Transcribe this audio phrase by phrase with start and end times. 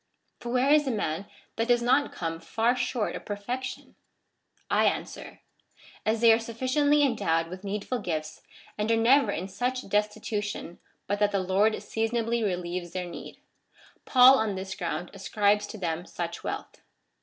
[0.39, 1.27] For where is the man
[1.57, 3.93] that does not come far short of perfection?
[4.67, 5.41] I answer,"
[6.07, 8.41] As they are sufficiently endowed with needful gifts,
[8.79, 13.37] and are never in such destitution but that the Lord seasonably relieves their need;
[14.05, 16.81] Paul on this ground ascribes to them such wealth."